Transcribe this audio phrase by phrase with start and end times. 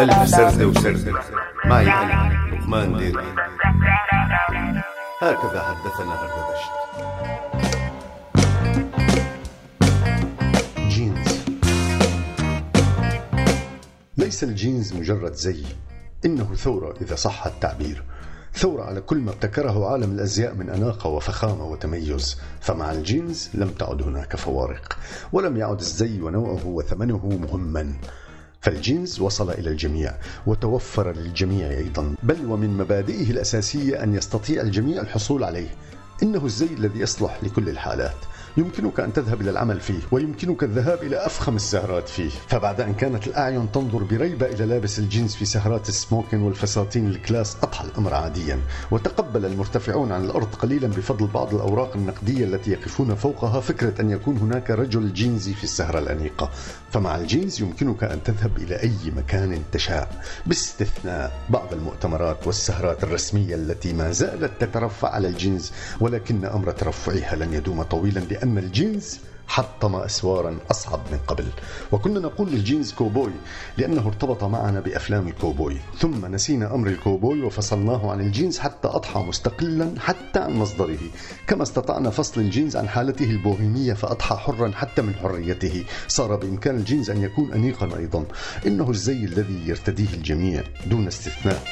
[0.00, 1.20] ألف سردة وسردة
[1.64, 3.24] معي أنا لقمان ديركي
[5.20, 6.70] هكذا حدثنا هردبشت
[10.88, 11.44] جينز.
[14.16, 15.64] ليس الجينز مجرد زي.
[16.24, 18.02] إنه ثورة إذا صح التعبير.
[18.54, 22.40] ثورة على كل ما ابتكره عالم الأزياء من أناقة وفخامة وتميز.
[22.60, 24.98] فمع الجينز لم تعد هناك فوارق
[25.32, 27.92] ولم يعد الزي ونوعه وثمنه مهما.
[28.66, 30.14] فالجينز وصل إلى الجميع
[30.46, 32.14] وتوفر للجميع أيضا.
[32.22, 35.68] بل ومن مبادئه الأساسية أن يستطيع الجميع الحصول عليه.
[36.22, 38.16] إنه الزي الذي يصلح لكل الحالات.
[38.56, 42.30] يمكنك أن تذهب إلى العمل فيه ويمكنك الذهاب إلى أفخم السهرات فيه.
[42.48, 47.56] فبعد أن كانت الأعين تنظر بريبة إلى لابس الجينز في سهرات السموكن والفساتين ال class
[47.62, 48.60] أضحى الأمر عاديا.
[48.90, 54.36] وتقبل المرتفعون عن الأرض قليلا بفضل بعض الأوراق النقدية التي يقفون فوقها فكرة أن يكون
[54.36, 56.50] هناك رجل جينزي في السهرة الأنيقة.
[56.92, 60.22] فمع الجينز يمكنك أن تذهب إلى أي مكان تشاء.
[60.46, 67.52] باستثناء بعض المؤتمرات والسهرات الرسمية التي ما زالت تترفع على الجينز ولكن أمر ترفعها لن
[67.54, 71.46] يدوم طويلا لأن الجينز حطم أسوارا أصعب من قبل.
[71.92, 73.32] وكنا نقول للجينز كوبوي
[73.78, 75.76] لأنه ارتبط معنا بأفلام الكوبوي.
[75.98, 80.98] ثم نسينا أمر الكوبوي وفصلناه عن الجينز حتى أضحى مستقلا حتى عن مصدره.
[81.46, 85.84] كما استطعنا فصل الجينز عن حالته البوهيمية فأضحى حرا حتى من حريته.
[86.08, 88.24] صار بإمكان الجينز أن يكون أنيقا أيضا.
[88.66, 91.62] إنه الزي الذي يرتديه الجميع دون استثناء.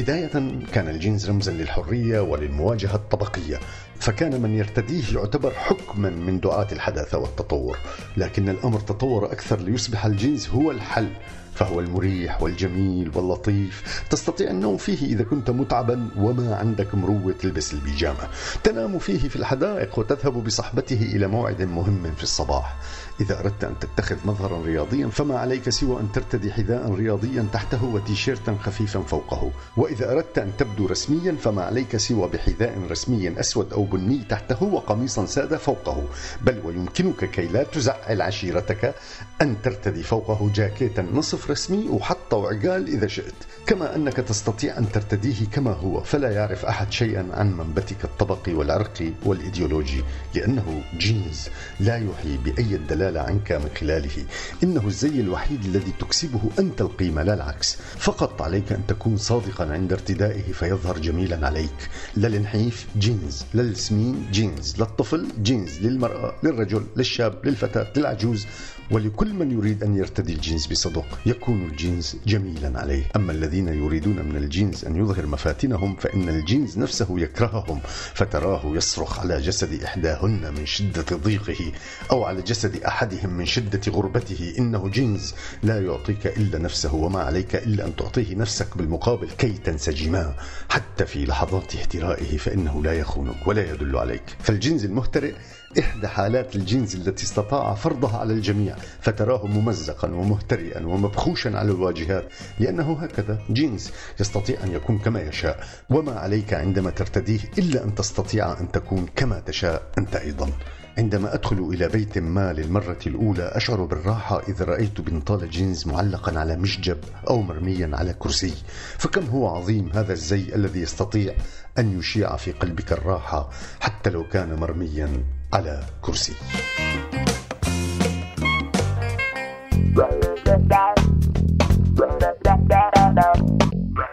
[0.00, 0.30] بداية
[0.72, 3.60] كان الجينز رمزا للحرية وللمواجهة الطبقية
[3.98, 7.78] فكان من يرتديه يعتبر حكما من دعاة الحداثة والتطور
[8.16, 11.08] لكن الأمر تطور أكثر ليصبح الجينز هو الحل.
[11.54, 14.04] فهو المريح والجميل واللطيف.
[14.10, 18.28] تستطيع النوم فيه إذا كنت متعبا وما عندك مروة تلبس البيجامة.
[18.64, 22.76] تنام فيه في الحدائق وتذهب بصحبته إلى موعد مهم في الصباح.
[23.20, 28.56] إذا أردت أن تتخذ مظهرا رياضيا فما عليك سوى أن ترتدي حذاء رياضيا تحته وتيشيرتا
[28.62, 29.50] خفيفا فوقه.
[29.76, 35.26] وإذا أردت أن تبدو رسميا فما عليك سوى بحذاء رسمي أسود أو بني تحته وقميصا
[35.26, 36.04] سادة فوقه.
[36.42, 38.94] بل ويمكنك كي لا تزعل عشيرتك
[39.42, 43.34] أن ترتدي فوقه جاكيتا نصف رسمي وحتى وعقال إذا شئت.
[43.66, 49.12] كما أنك تستطيع أن ترتديه كما هو فلا يعرف أحد شيئا عن منبتك الطبقي والعرقي
[49.24, 51.48] والإيديولوجي لأنه جينز
[51.80, 54.24] لا يوحي بأي دلالة عنك من خلاله.
[54.62, 57.76] إنه الزي الوحيد الذي تكسبه أنت القيمة لا العكس.
[57.98, 61.88] فقط عليك أن تكون صادقا عند ارتدائه فيظهر جميلا عليك.
[62.16, 68.46] لا للنحيف جينز للسمين جينز للطفل جينز للمرأة للرجل للشاب للفتاة للعجوز.
[68.90, 73.04] ولكل من يريد أن يرتدي الجينز بصدق يكون الجينز جميلا عليه.
[73.16, 77.80] أما الذين يريدون من الجينز أن يظهر مفاتنهم فإن الجينز نفسه يكرههم
[78.14, 81.72] فتراه يصرخ على جسد إحداهن من شدة ضيقه
[82.10, 84.54] أو على جسد أحدهم من شدة غربته.
[84.58, 90.34] إنه جينز لا يعطيك إلا نفسه وما عليك إلا أن تعطيه نفسك بالمقابل كي تنسجما
[90.68, 94.22] حتى في لحظات اهترائه فإنه لا يخونك ولا يدل عليك.
[94.40, 95.34] فالجينز المهترئ
[95.78, 102.24] إحدى حالات الجينز التي استطاع فرضها على الجميع فتراه ممزقا ومهترئا ومبخوشا على الواجهات
[102.58, 108.60] لأنه هكذا جينز يستطيع أن يكون كما يشاء وما عليك عندما ترتديه إلا أن تستطيع
[108.60, 110.50] أن تكون كما تشاء أنت أيضا.
[110.98, 116.56] عندما أدخل إلى بيت ما للمرة الأولى أشعر بالراحة إذا رأيت بنطال جينز معلقا على
[116.56, 116.98] مشجب
[117.28, 118.54] أو مرميا على كرسي.
[118.98, 121.34] فكم هو عظيم هذا الزي الذي يستطيع
[121.78, 123.50] أن يشيع في قلبك الراحة
[123.80, 125.39] حتى لو كان مرميا.
[125.52, 126.32] على كرسي.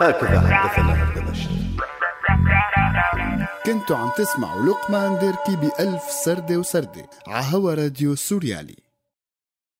[0.00, 1.50] هكذا حدثنا هردبشت
[3.66, 8.89] كنتوا عم تسمعوا لقمان ديركي بألف سردة وسردة عهوا راديو سوريالي.